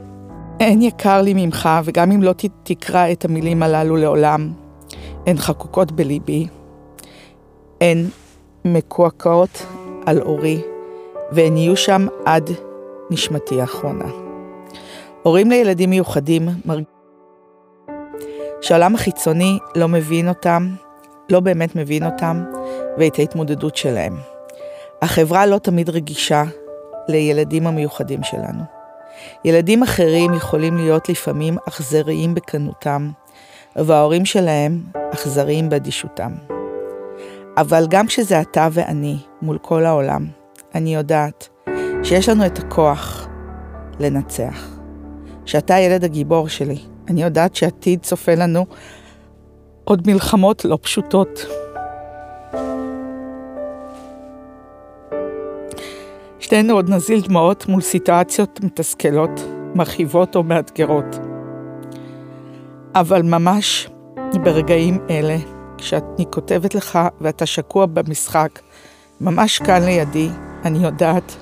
[0.60, 2.34] אין יקר לי ממך, וגם אם לא
[2.64, 4.54] תקרא את המילים הללו לעולם,
[5.28, 6.48] הן חקוקות בליבי,
[7.82, 8.06] הן
[8.66, 9.66] מקועקעות
[10.06, 10.62] על אורי,
[11.32, 12.50] והן יהיו שם עד
[13.10, 14.06] נשמתי האחרונה.
[15.24, 16.98] הורים לילדים מיוחדים מרגישים
[18.62, 20.70] שהעולם החיצוני לא מבין אותם,
[21.30, 22.44] לא באמת מבין אותם,
[22.98, 24.18] ואת ההתמודדות שלהם.
[25.02, 26.44] החברה לא תמיד רגישה
[27.08, 28.64] לילדים המיוחדים שלנו.
[29.46, 33.10] ילדים אחרים יכולים להיות לפעמים אכזריים בקנותם,
[33.86, 34.82] וההורים שלהם
[35.14, 36.32] אכזריים באדישותם.
[37.58, 40.28] אבל גם כשזה אתה ואני מול כל העולם,
[40.76, 41.50] אני יודעת
[42.04, 43.28] שיש לנו את הכוח
[44.00, 44.78] לנצח.
[45.46, 46.78] שאתה הילד הגיבור שלי.
[47.08, 48.66] אני יודעת שעתיד צופה לנו
[49.84, 51.46] עוד מלחמות לא פשוטות.
[56.40, 59.42] שנינו עוד נזיל דמעות מול סיטואציות מתסכלות,
[59.76, 61.27] מרחיבות או מאתגרות.
[63.00, 63.90] אבל ממש
[64.44, 65.38] ברגעים אלה,
[65.78, 68.60] כשאני כותבת לך ואתה שקוע במשחק,
[69.22, 70.30] ממש כאן לידי,
[70.66, 71.36] אני יודעת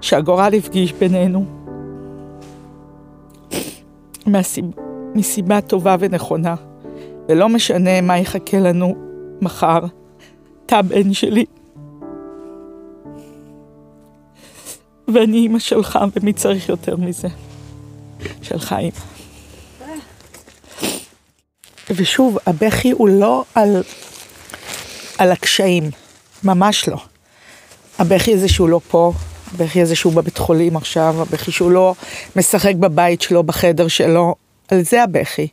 [0.00, 1.44] שהגורל הפגיש בינינו
[4.26, 4.64] מהסיב...
[5.14, 6.54] מסיבה טובה ונכונה,
[7.28, 8.94] ולא משנה מה יחכה לנו
[9.42, 9.80] מחר,
[10.66, 11.44] אתה בן שלי.
[15.08, 17.28] ואני אימא שלך, ומי צריך יותר מזה?
[18.42, 18.92] של חיים.
[21.96, 23.82] ושוב, הבכי הוא לא על,
[25.18, 25.90] על הקשיים,
[26.44, 26.96] ממש לא.
[27.98, 29.12] הבכי הזה שהוא לא פה,
[29.54, 31.94] הבכי הזה שהוא בבית חולים עכשיו, הבכי שהוא לא
[32.36, 34.34] משחק בבית שלו, בחדר שלו,
[34.68, 35.48] על זה הבכי.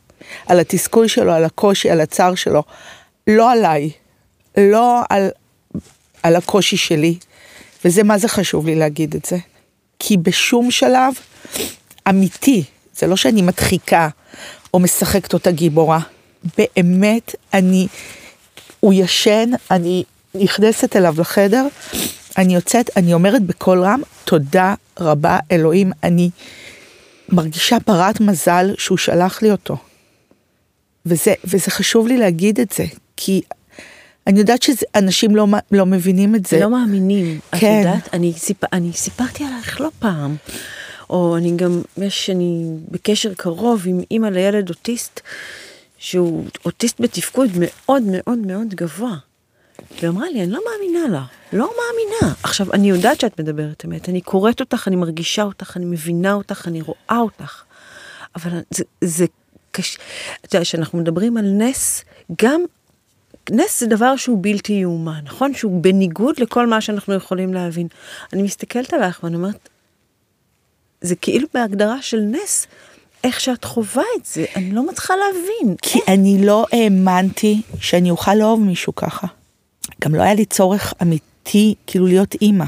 [0.46, 2.62] על התסכול שלו, על הקושי, על הצער שלו.
[3.26, 3.90] לא עליי,
[4.56, 5.28] לא על,
[6.22, 7.18] על הקושי שלי.
[7.84, 9.36] וזה מה זה חשוב לי להגיד את זה.
[9.98, 11.14] כי בשום שלב,
[12.08, 14.08] אמיתי, זה לא שאני מדחיקה
[14.74, 16.00] או משחקת אותה גיבורה.
[16.56, 17.86] באמת, אני,
[18.80, 21.66] הוא ישן, אני נכנסת אליו לחדר,
[22.38, 26.30] אני יוצאת, אני אומרת בקול רם, תודה רבה אלוהים, אני
[27.28, 29.76] מרגישה ברת מזל שהוא שלח לי אותו.
[31.06, 32.84] וזה, וזה חשוב לי להגיד את זה,
[33.16, 33.42] כי
[34.26, 36.60] אני יודעת שאנשים לא, לא מבינים את זה.
[36.60, 37.40] לא מאמינים.
[37.52, 37.56] כן.
[37.56, 38.64] את יודעת, אני, סיפ...
[38.72, 40.36] אני סיפרתי עלייך לא פעם,
[41.10, 45.20] או אני גם, יש, אני בקשר קרוב עם אימא לילד אוטיסט,
[45.98, 49.16] שהוא אוטיסט בתפקוד מאוד מאוד מאוד גבוה.
[49.98, 52.34] והיא אמרה לי, אני לא מאמינה לה, לא מאמינה.
[52.42, 56.68] עכשיו, אני יודעת שאת מדברת אמת, אני קוראת אותך, אני מרגישה אותך, אני מבינה אותך,
[56.68, 57.62] אני רואה אותך.
[58.36, 59.26] אבל זה, זה
[59.70, 59.98] קשה,
[60.40, 62.04] אתה יודע, כשאנחנו מדברים על נס,
[62.42, 62.60] גם
[63.50, 65.54] נס זה דבר שהוא בלתי יאומן, נכון?
[65.54, 67.88] שהוא בניגוד לכל מה שאנחנו יכולים להבין.
[68.32, 69.68] אני מסתכלת עליך ואני אומרת,
[71.00, 72.66] זה כאילו בהגדרה של נס,
[73.24, 75.76] איך שאת חווה את זה, אני לא מצליחה להבין.
[75.82, 79.26] כי אני לא האמנתי שאני אוכל לאהוב מישהו ככה.
[80.04, 82.64] גם לא היה לי צורך אמיתי כאילו להיות אימא.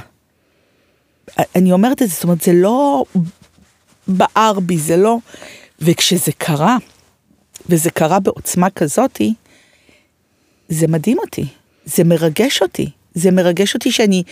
[1.56, 3.04] אני אומרת את זה, זאת אומרת, זה לא
[4.08, 5.16] בער בי, זה לא...
[5.80, 6.76] וכשזה קרה,
[7.66, 9.34] וזה קרה בעוצמה כזאתי,
[10.68, 11.44] זה מדהים אותי,
[11.84, 14.22] זה מרגש אותי, זה מרגש אותי שאני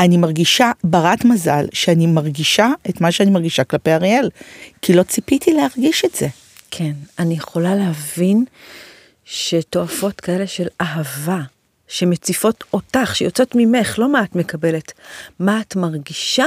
[0.00, 4.30] אני מרגישה ברת מזל, שאני מרגישה את מה שאני מרגישה כלפי אריאל,
[4.82, 6.28] כי לא ציפיתי להרגיש את זה.
[6.70, 8.44] כן, אני יכולה להבין
[9.24, 11.40] שתועפות כאלה של אהבה,
[11.88, 14.92] שמציפות אותך, שיוצאות ממך, לא מה את מקבלת,
[15.38, 16.46] מה את מרגישה,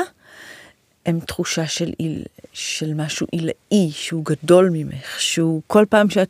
[1.06, 6.30] הם תחושה של, איל, של משהו עילאי, שהוא גדול ממך, שהוא כל פעם שאת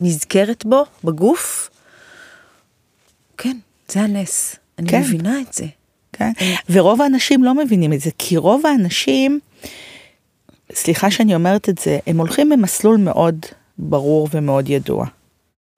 [0.00, 1.70] נזכרת בו, בגוף,
[3.36, 4.59] כן, זה הנס.
[4.80, 5.00] אני כן.
[5.00, 5.66] מבינה את זה.
[6.12, 6.32] כן,
[6.70, 9.40] ורוב האנשים לא מבינים את זה, כי רוב האנשים,
[10.72, 13.46] סליחה שאני אומרת את זה, הם הולכים במסלול מאוד
[13.78, 15.06] ברור ומאוד ידוע.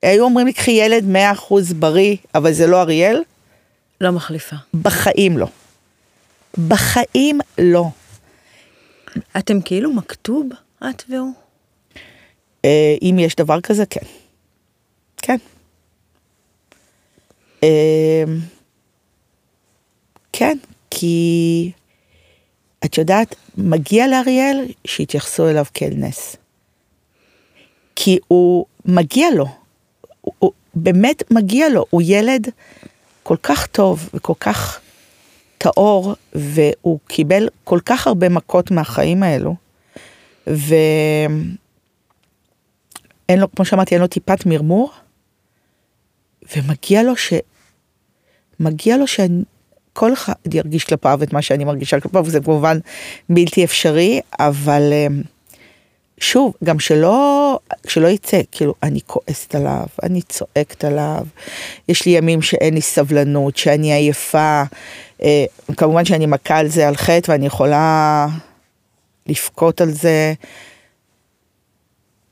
[0.02, 1.04] היו אומרים לי, קחי ילד
[1.50, 3.22] 100% בריא, אבל זה לא אריאל?
[4.00, 4.56] לא מחליפה.
[4.74, 5.46] בחיים לא.
[6.68, 7.88] בחיים לא.
[9.38, 10.48] אתם כאילו מכתוב,
[10.90, 11.32] את והוא?
[12.64, 14.06] אה, אם יש דבר כזה, כן.
[15.22, 15.36] כן.
[20.32, 20.58] כן,
[20.90, 21.72] כי
[22.84, 26.36] את יודעת, מגיע לאריאל שיתייחסו אליו כאל נס.
[27.96, 29.46] כי הוא מגיע לו,
[30.20, 32.48] הוא, הוא באמת מגיע לו, הוא ילד
[33.22, 34.80] כל כך טוב וכל כך
[35.58, 39.54] טהור, והוא קיבל כל כך הרבה מכות מהחיים האלו,
[40.46, 41.56] ואין
[43.30, 44.92] לו, כמו שאמרתי, אין לו טיפת מרמור,
[46.56, 47.32] ומגיע לו ש...
[48.60, 49.06] מגיע לו
[49.92, 52.78] שכל אחד ירגיש כלפיו את מה שאני מרגישה כלפיו, וזה כמובן
[53.28, 55.22] בלתי אפשרי, אבל אמ,
[56.20, 61.26] שוב, גם שלא, שלא יצא, כאילו, אני כועסת עליו, אני צועקת עליו,
[61.88, 64.62] יש לי ימים שאין לי סבלנות, שאני עייפה,
[65.22, 65.44] אה,
[65.76, 68.26] כמובן שאני מכה על זה על חטא ואני יכולה
[69.26, 70.35] לבכות על זה.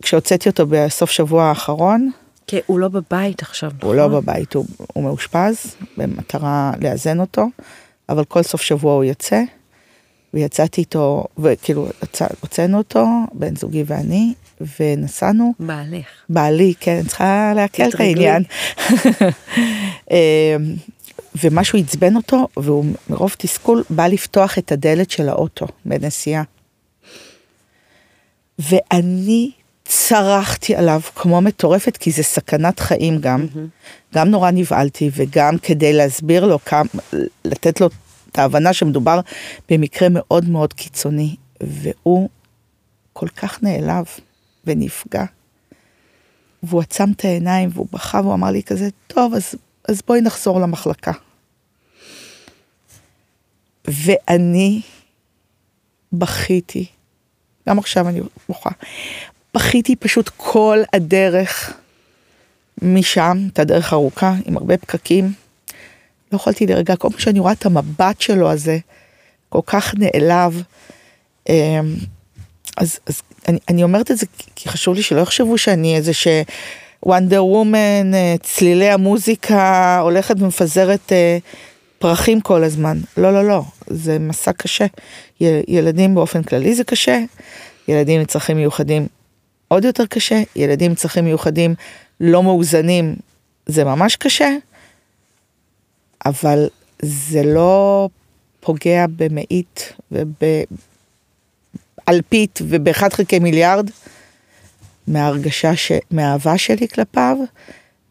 [0.03, 2.11] כשהוצאתי אותו בסוף שבוע האחרון,
[2.51, 3.89] כי הוא לא בבית עכשיו, נכון?
[3.89, 7.47] הוא לא בבית, הוא, הוא מאושפז במטרה לאזן אותו,
[8.09, 9.43] אבל כל סוף שבוע הוא יוצא,
[10.35, 11.89] ויצאתי איתו, וכאילו
[12.41, 14.35] הוצאנו אותו, בן זוגי ואני,
[14.81, 15.53] ונסענו.
[15.59, 16.07] בעלך.
[16.29, 18.43] בעלי, כן, צריכה להקל את העניין.
[20.11, 20.17] אמ,
[21.43, 26.43] ומשהו עצבן אותו, והוא מרוב תסכול בא לפתוח את הדלת של האוטו בנסיעה.
[28.59, 29.51] ואני
[29.93, 33.47] צרחתי עליו כמו מטורפת, כי זה סכנת חיים גם.
[33.47, 34.15] Mm-hmm.
[34.15, 36.89] גם נורא נבהלתי, וגם כדי להסביר לו, כמה,
[37.45, 37.87] לתת לו
[38.33, 39.21] את ההבנה שמדובר
[39.69, 42.29] במקרה מאוד מאוד קיצוני, והוא
[43.13, 44.05] כל כך נעלב
[44.65, 45.25] ונפגע.
[46.63, 49.55] והוא עצם את העיניים והוא בכה והוא אמר לי כזה, טוב, אז,
[49.89, 51.13] אז בואי נחזור למחלקה.
[53.89, 54.81] ואני
[56.13, 56.87] בכיתי,
[57.69, 58.71] גם עכשיו אני בוכה,
[59.55, 61.73] בכיתי פשוט כל הדרך
[62.83, 65.33] משם, את הדרך ארוכה, עם הרבה פקקים.
[66.33, 68.79] לא יכולתי לרגע, כל פעם שאני רואה את המבט שלו הזה,
[69.49, 70.63] כל כך נעלב.
[71.49, 71.95] אמ,
[72.77, 76.29] אז, אז אני, אני אומרת את זה כי חשוב לי שלא יחשבו שאני איזה ש...
[77.07, 81.39] וונדר וומן, אה, צלילי המוזיקה הולכת ומפזרת אה,
[81.99, 82.99] פרחים כל הזמן.
[83.17, 84.87] לא, לא, לא, זה מסע קשה.
[85.69, 87.19] ילדים באופן כללי זה קשה,
[87.89, 89.07] ילדים עם צרכים מיוחדים
[89.73, 91.75] עוד יותר קשה, ילדים עם צרכים מיוחדים
[92.21, 93.17] לא מאוזנים
[93.67, 94.51] זה ממש קשה,
[96.27, 96.69] אבל
[97.03, 98.09] זה לא
[98.61, 100.67] פוגע במאית ובאף
[102.09, 103.91] אלפית ובאחד חלקי מיליארד,
[105.07, 105.93] מההרגשה, ש...
[106.11, 107.37] מהאהבה שלי כלפיו,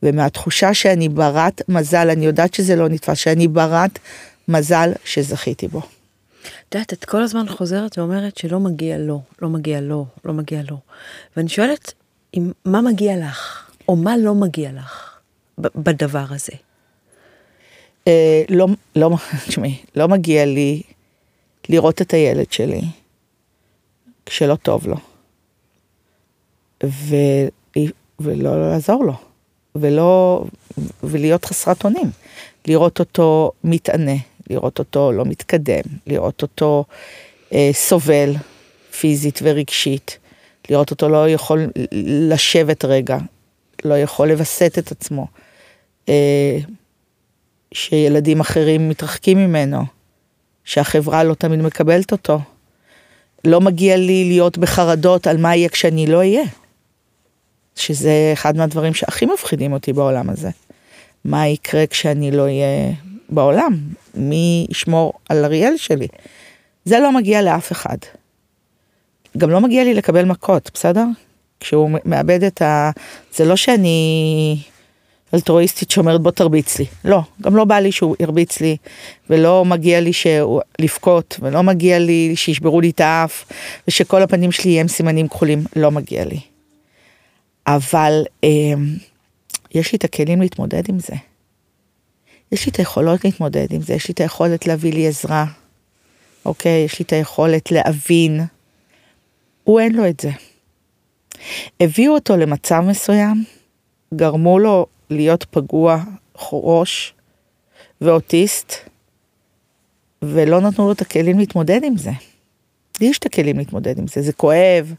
[0.04, 4.00] ומהתחושה שאני ברת מזל, אני יודעת שזה לא נתפס, שאני ברת
[4.48, 5.82] מזל שזכיתי בו.
[6.42, 10.62] את יודעת, את כל הזמן חוזרת ואומרת שלא מגיע לו, לא מגיע לו, לא מגיע
[10.70, 10.78] לו.
[11.38, 11.94] ואני שואלת,
[12.38, 15.20] אם, מה מגיע לך, או מה לא מגיע לך
[15.58, 16.54] בדבר הזה?
[18.08, 19.10] אה, לא, לא,
[19.48, 20.82] תשמעי, לא מגיע לי
[21.70, 22.82] לראות את הילד שלי
[24.26, 24.96] כשלא טוב לו,
[26.84, 27.16] ו,
[28.20, 29.14] ולא לעזור לו,
[29.76, 30.44] ולא,
[31.04, 32.12] ולהיות חסרת אונים,
[32.68, 34.16] לראות אותו מתענה,
[34.50, 36.86] לראות אותו לא מתקדם, לראות אותו
[37.54, 38.34] אה, סובל
[39.00, 40.18] פיזית ורגשית,
[40.70, 41.70] לראות אותו לא יכול
[42.30, 43.18] לשבת רגע,
[43.86, 45.28] לא יכול לווסת את עצמו,
[46.10, 46.58] אה,
[47.74, 49.84] שילדים אחרים מתרחקים ממנו,
[50.64, 52.40] שהחברה לא תמיד מקבלת אותו.
[53.46, 56.44] לא מגיע לי להיות בחרדות על מה יהיה כשאני לא אהיה.
[57.76, 60.50] שזה אחד מהדברים שהכי מפחידים אותי בעולם הזה.
[61.26, 62.92] מה יקרה כשאני לא אהיה
[63.30, 63.78] בעולם?
[64.16, 66.08] מי ישמור על אריאל שלי?
[66.86, 67.98] זה לא מגיע לאף אחד.
[69.38, 71.06] גם לא מגיע לי לקבל מכות, בסדר?
[71.60, 72.92] כשהוא מאבד את ה...
[73.34, 74.58] זה לא שאני
[75.34, 76.86] אלטרואיסטית שאומרת בוא תרביץ לי.
[77.06, 78.78] לא, גם לא בא לי שהוא ירביץ לי,
[79.30, 80.62] ולא מגיע לי שהוא...
[80.80, 83.46] לבכות, ולא מגיע לי שישברו לי את האף,
[83.88, 86.40] ושכל הפנים שלי יהיו סימנים כחולים, לא מגיע לי.
[87.68, 88.50] אבל אה,
[89.76, 91.16] יש לי את הכלים להתמודד עם זה.
[92.52, 95.46] יש לי את היכולות להתמודד עם זה, יש לי את היכולת להביא לי עזרה,
[96.46, 96.84] אוקיי?
[96.86, 98.42] יש לי את היכולת להבין.
[99.64, 100.30] הוא אין לו את זה.
[101.80, 103.44] הביאו אותו למצב מסוים,
[104.14, 106.04] גרמו לו להיות פגוע
[106.52, 107.14] ראש
[108.02, 108.74] ואוטיסט,
[110.22, 112.12] ולא נתנו לו את הכלים להתמודד עם זה.
[113.02, 114.94] לי יש את הכלים להתמודד עם זה, זה כואב,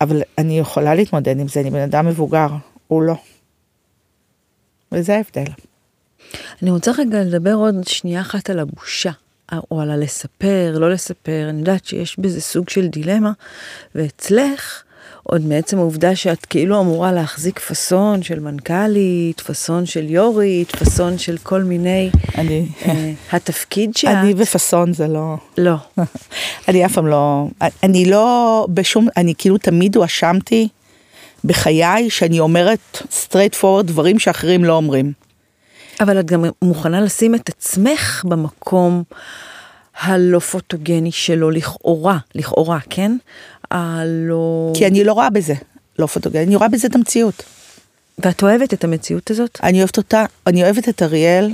[0.00, 2.48] אבל אני יכולה להתמודד עם זה, אני בן אדם מבוגר,
[2.88, 3.14] הוא לא.
[4.92, 5.52] וזה ההבדל.
[6.62, 9.10] אני רוצה רגע לדבר עוד שנייה אחת על הבושה,
[9.70, 13.32] או על הלספר, לא לספר, אני יודעת שיש בזה סוג של דילמה,
[13.94, 14.82] ואצלך,
[15.22, 21.38] עוד מעצם העובדה שאת כאילו אמורה להחזיק פאסון של מנכ"לית, פאסון של יורית, פאסון של
[21.42, 22.88] כל מיני, אני, uh,
[23.32, 24.10] התפקיד שאת...
[24.10, 25.36] אני ופאסון זה לא...
[25.58, 25.74] לא.
[26.68, 27.46] אני אף פעם לא...
[27.82, 29.08] אני לא בשום...
[29.16, 30.68] אני כאילו תמיד הואשמתי
[31.44, 35.12] בחיי שאני אומרת straight forward דברים שאחרים לא אומרים.
[36.00, 39.02] אבל את גם מוכנה לשים את עצמך במקום
[40.00, 43.16] הלא פוטוגני שלו, לכאורה, לכאורה, כן?
[43.70, 44.72] הלא...
[44.76, 45.54] כי אני לא רואה בזה
[45.98, 47.42] לא פוטוגני, אני רואה בזה את המציאות.
[48.18, 49.58] ואת אוהבת את המציאות הזאת?
[49.62, 51.50] אני אוהבת אותה, אני אוהבת את אריאל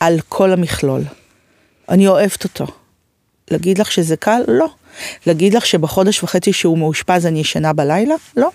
[0.00, 1.02] על כל המכלול.
[1.88, 2.66] אני אוהבת אותו.
[3.50, 4.42] להגיד לך שזה קל?
[4.48, 4.68] לא.
[5.26, 8.14] להגיד לך שבחודש וחצי שהוא מאושפז אני ישנה בלילה?
[8.36, 8.50] לא.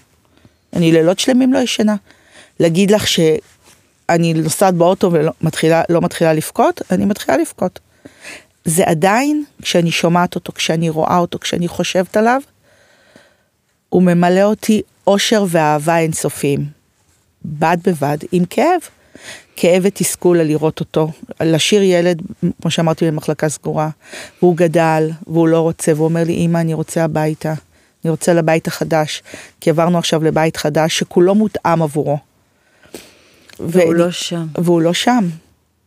[0.74, 1.96] אני לילות שלמים לא ישנה.
[2.60, 3.08] להגיד לך
[4.12, 6.82] שאני נוסעת באוטו ולא מתחילה, לא מתחילה לבכות?
[6.92, 7.80] אני מתחילה לבכות.
[8.66, 12.42] זה עדיין, כשאני שומעת אותו, כשאני רואה אותו, כשאני חושבת עליו,
[13.90, 16.66] הוא ממלא אותי אושר ואהבה אינסופיים.
[17.46, 18.82] בד בבד עם כאב.
[19.56, 22.22] כאב ותסכול על לראות אותו, להשאיר ילד,
[22.62, 23.90] כמו שאמרתי, במחלקה סגורה,
[24.42, 27.54] והוא גדל, והוא לא רוצה, והוא אומר לי, אמא, אני רוצה הביתה,
[28.04, 29.24] אני רוצה לבית החדש,
[29.62, 32.18] כי עברנו עכשיו לבית חדש שכולו מותאם עבורו.
[33.60, 33.94] והוא ו...
[33.94, 34.48] לא שם.
[34.58, 35.30] והוא לא שם.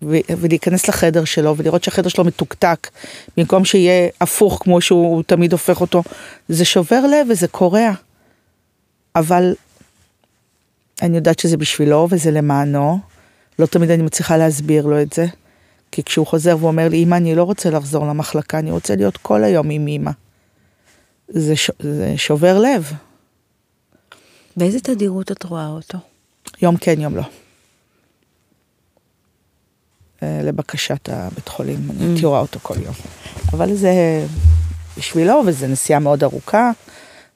[0.02, 2.88] ו- ולהיכנס לחדר שלו ולראות שהחדר שלו מתוקתק,
[3.36, 6.02] במקום שיהיה הפוך כמו שהוא תמיד הופך אותו,
[6.48, 7.90] זה שובר לב וזה קורע.
[9.16, 9.54] אבל
[11.02, 12.98] אני יודעת שזה בשבילו וזה למענו,
[13.58, 15.26] לא תמיד אני מצליחה להסביר לו את זה,
[15.92, 19.44] כי כשהוא חוזר ואומר לי, אמא, אני לא רוצה לחזור למחלקה, אני רוצה להיות כל
[19.44, 20.10] היום עם אמא.
[21.28, 21.70] זה, ש...
[21.80, 22.92] זה שובר לב.
[24.56, 25.98] באיזה תדירות את רואה אותו?
[26.62, 27.22] יום כן, יום לא.
[30.22, 31.92] אה, לבקשת הבית חולים, mm.
[31.92, 32.94] אני הייתי רואה אותו כל יום.
[33.52, 33.92] אבל זה
[34.98, 36.70] בשבילו, וזו נסיעה מאוד ארוכה,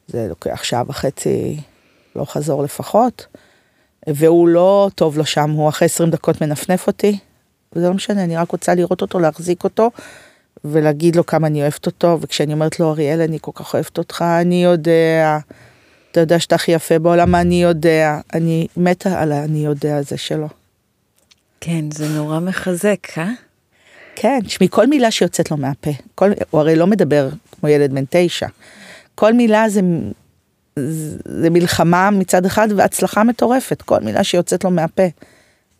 [0.08, 1.60] זה לוקח שעה וחצי,
[2.16, 3.26] לא חזור לפחות,
[4.06, 7.18] והוא לא טוב לו שם, הוא אחרי 20 דקות מנפנף אותי,
[7.72, 9.90] וזה לא משנה, אני רק רוצה לראות אותו, להחזיק אותו,
[10.64, 14.24] ולהגיד לו כמה אני אוהבת אותו, וכשאני אומרת לו, אריאל, אני כל כך אוהבת אותך,
[14.40, 15.38] אני יודע,
[16.10, 20.48] אתה יודע שאתה הכי יפה בעולם, אני יודע, אני מתה על ה"אני יודע" הזה שלו.
[21.66, 23.30] כן, זה נורא מחזק, אה?
[24.14, 28.04] כן, תשמעי, כל מילה שיוצאת לו מהפה, כל, הוא הרי לא מדבר כמו ילד בן
[28.10, 28.46] תשע.
[29.14, 29.80] כל מילה זה,
[31.24, 35.02] זה מלחמה מצד אחד והצלחה מטורפת, כל מילה שיוצאת לו מהפה.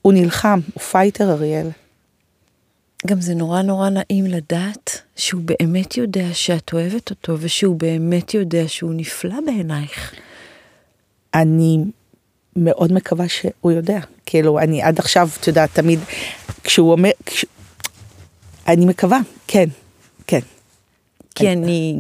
[0.03, 1.69] הוא נלחם, הוא fighter אריאל.
[3.07, 8.63] גם זה נורא נורא נעים לדעת שהוא באמת יודע שאת אוהבת אותו, ושהוא באמת יודע
[8.67, 10.15] שהוא נפלא בעינייך.
[11.35, 11.79] אני
[12.57, 13.99] מאוד מקווה שהוא יודע.
[14.27, 16.01] כאילו, אני עד עכשיו, את יודעת, תמיד,
[16.65, 17.45] כשהוא אומר, כש...
[18.67, 19.69] אני מקווה, כן,
[20.27, 20.41] כן.
[21.35, 21.97] כי אני,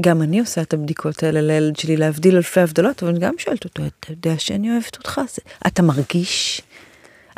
[0.00, 3.64] גם אני עושה את הבדיקות האלה לילד שלי, להבדיל אלפי הבדלות, אבל אני גם שואלת
[3.64, 5.20] אותו, אתה יודע שאני אוהבת אותך?
[5.34, 6.62] זה, אתה מרגיש?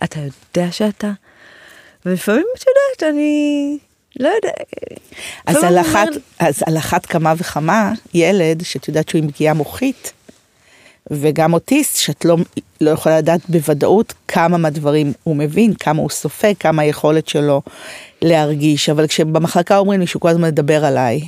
[0.05, 1.13] אתה יודע שאתה?
[2.07, 3.79] ולפעמים, את יודעת, אני
[4.21, 4.53] לא יודע.
[5.47, 9.55] אז על, אחת, אומר, אז על אחת כמה וכמה, ילד שאת יודעת שהוא עם פגיעה
[9.55, 10.13] מוחית,
[11.11, 12.37] וגם אוטיסט, שאת לא,
[12.81, 17.63] לא יכולה לדעת בוודאות כמה מהדברים הוא מבין, כמה הוא סופג, כמה היכולת שלו
[18.23, 21.21] להרגיש, אבל כשבמחלקה אומרים לי שהוא כל הזמן מדבר עליי,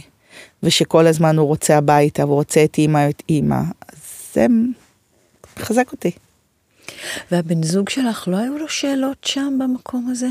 [0.63, 3.99] ושכל הזמן הוא רוצה הביתה, והוא רוצה את אימא, את אימא, אז
[4.35, 4.47] זה
[5.61, 6.11] מחזק אותי.
[7.33, 10.29] והבן זוג שלך, לא היו לו שאלות שם במקום הזה?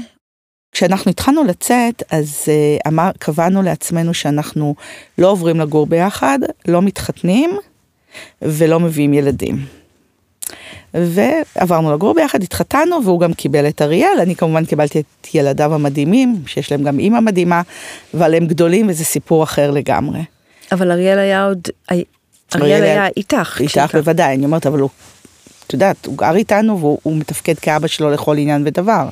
[0.71, 4.75] כשאנחנו התחלנו לצאת, אז uh, אמר, קבענו לעצמנו שאנחנו
[5.17, 7.51] לא עוברים לגור ביחד, לא מתחתנים
[8.41, 9.65] ולא מביאים ילדים.
[10.93, 16.43] ועברנו לגור ביחד, התחתנו, והוא גם קיבל את אריאל, אני כמובן קיבלתי את ילדיו המדהימים,
[16.45, 17.61] שיש להם גם אימא מדהימה,
[18.13, 20.19] אבל הם גדולים וזה סיפור אחר לגמרי.
[20.71, 21.67] אבל אריאל היה עוד,
[22.55, 23.57] אריאל היה איתך.
[23.59, 23.95] איתך.
[23.95, 24.89] בוודאי, אני אומרת, אבל הוא,
[25.67, 29.09] את יודעת, הוא גר איתנו והוא הוא מתפקד כאבא שלו לכל עניין ודבר.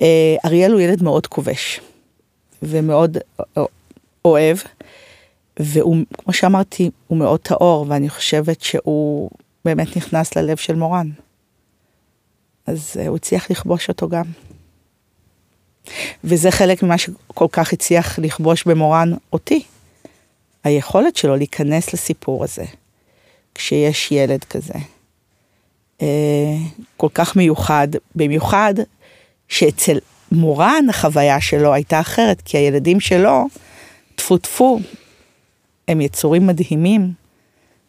[0.00, 1.80] אה, אריאל הוא ילד מאוד כובש,
[2.62, 3.62] ומאוד אה,
[4.24, 4.58] אוהב,
[5.58, 9.30] והוא, כמו שאמרתי, הוא מאוד טהור, ואני חושבת שהוא
[9.64, 11.10] באמת נכנס ללב של מורן.
[12.66, 14.24] אז אה, הוא הצליח לכבוש אותו גם.
[16.24, 19.62] וזה חלק ממה שכל כך הצליח לכבוש במורן אותי.
[20.64, 22.64] היכולת שלו להיכנס לסיפור הזה,
[23.54, 24.74] כשיש ילד כזה,
[26.02, 26.56] אה,
[26.96, 28.74] כל כך מיוחד, במיוחד
[29.48, 29.98] שאצל
[30.32, 33.44] מורן החוויה שלו הייתה אחרת, כי הילדים שלו,
[34.14, 34.80] טפו טפו,
[35.88, 37.12] הם יצורים מדהימים,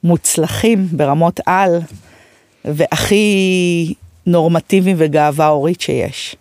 [0.03, 1.79] מוצלחים ברמות על,
[2.65, 3.93] והכי
[4.25, 6.35] נורמטיביים וגאווה הורית שיש.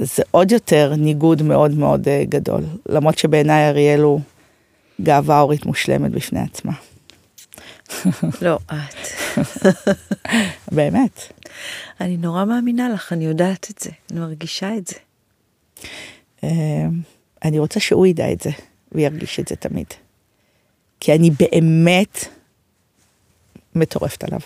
[0.00, 4.20] זה עוד יותר ניגוד מאוד מאוד אה, גדול, למרות שבעיניי אריאל הוא
[5.00, 6.72] גאווה הורית מושלמת בפני עצמה.
[8.42, 9.38] לא, את.
[10.72, 11.32] באמת.
[12.00, 14.96] אני נורא מאמינה לך, אני יודעת את זה, אני מרגישה את זה.
[16.44, 16.86] אה,
[17.44, 18.50] אני רוצה שהוא ידע את זה,
[18.92, 19.86] וירגיש את זה תמיד.
[21.04, 22.24] כי אני באמת
[23.74, 24.40] מטורפת עליו.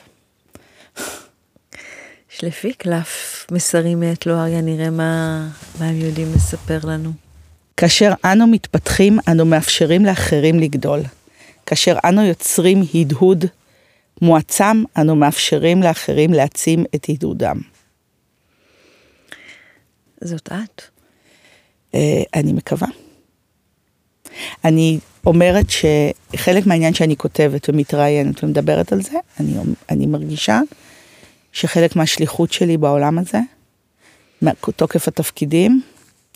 [2.33, 5.49] יש לפי קלף מסרים מאת לא אריה, נראה מה,
[5.81, 7.13] מה הם יודעים לספר לנו.
[7.77, 11.01] כאשר אנו מתפתחים, אנו מאפשרים לאחרים לגדול.
[11.67, 13.45] כאשר אנו יוצרים הדהוד
[14.23, 17.61] מועצם, אנו מאפשרים לאחרים להעצים את הדהודם.
[20.21, 20.83] זאת את.
[21.95, 22.89] אה, אני מקווה.
[24.65, 29.55] אני אומרת שחלק מהעניין שאני כותבת ומתראיינת ומדברת על זה, אני,
[29.91, 30.61] אני מרגישה
[31.53, 33.39] שחלק מהשליחות שלי בעולם הזה,
[34.43, 35.83] מתוקף התפקידים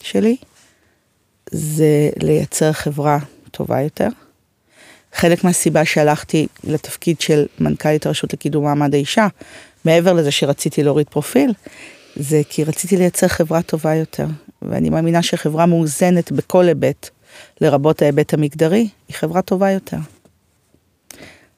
[0.02, 0.36] שלי,
[1.50, 3.18] זה לייצר חברה
[3.50, 4.08] טובה יותר.
[5.12, 9.26] חלק מהסיבה שהלכתי לתפקיד של מנכ"לית הרשות לקידום מעמד האישה,
[9.84, 11.52] מעבר לזה שרציתי להוריד פרופיל,
[12.16, 14.26] זה כי רציתי לייצר חברה טובה יותר.
[14.62, 17.10] ואני מאמינה שחברה מאוזנת בכל היבט,
[17.60, 19.96] לרבות ההיבט המגדרי, היא חברה טובה יותר.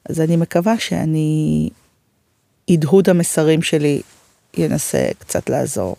[0.09, 1.69] אז אני מקווה שאני,
[2.69, 4.01] הדהוד המסרים שלי
[4.57, 5.95] ינסה קצת לעזור.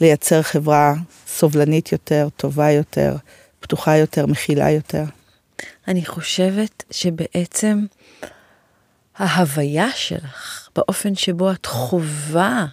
[0.00, 0.94] לייצר חברה
[1.26, 3.16] סובלנית יותר, טובה יותר,
[3.60, 5.04] פתוחה יותר, מכילה יותר.
[5.88, 7.84] אני חושבת שבעצם
[9.16, 12.66] ההוויה שלך, באופן שבו את חווה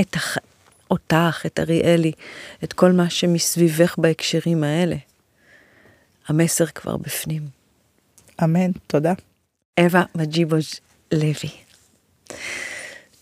[0.00, 0.38] את הח...
[0.90, 2.12] אותך, את אריאלי,
[2.64, 4.96] את כל מה שמסביבך בהקשרים האלה,
[6.28, 7.42] המסר כבר בפנים.
[8.44, 9.12] אמן, תודה.
[9.80, 10.80] אווה מג'יבוז'
[11.12, 11.50] לוי.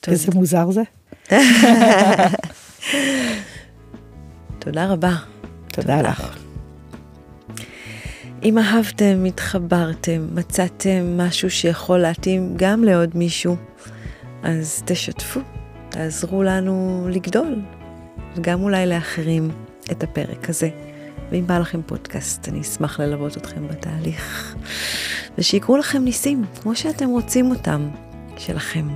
[0.09, 0.83] איזה מוזר זה.
[4.59, 5.17] תודה רבה.
[5.73, 6.37] תודה לך.
[8.43, 13.57] אם אהבתם, התחברתם, מצאתם משהו שיכול להתאים גם לעוד מישהו,
[14.43, 15.41] אז תשתפו,
[15.97, 17.63] תעזרו לנו לגדול,
[18.37, 19.51] וגם אולי לאחרים
[19.93, 20.71] את הפרק הזה.
[21.31, 24.57] ואם בא לכם פודקאסט, אני אשמח ללוות אתכם בתהליך.
[25.39, 27.89] ושיקרו לכם ניסים, כמו שאתם רוצים אותם,
[28.37, 28.87] שלכם.